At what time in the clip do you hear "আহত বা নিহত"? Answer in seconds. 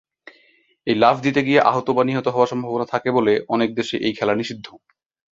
1.61-2.27